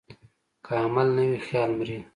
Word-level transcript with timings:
که 0.65 0.71
عمل 0.83 1.07
نه 1.17 1.23
وي، 1.29 1.39
خیال 1.47 1.71
مري. 1.79 1.97